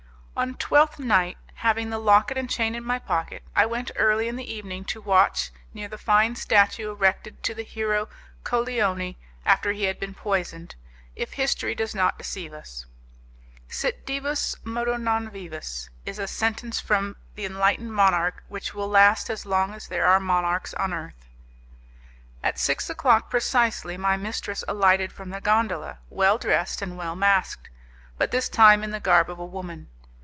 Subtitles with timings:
[0.33, 4.37] On Twelfth Night, having the locket and chain in my pocket, I went early in
[4.37, 8.09] the evening to watch near the fine statue erected to the hero
[8.43, 10.73] Colleoni after he had been poisoned,
[11.15, 12.87] if history does not deceive us.
[13.67, 19.29] 'Sit divus, modo non vivus', is a sentence from the enlightened monarch, which will last
[19.29, 21.27] as long as there are monarchs on earth.
[22.41, 27.69] At six o'clock precisely my mistress alighted from the gondola, well dressed and well masked,
[28.17, 29.89] but this time in the garb of a woman.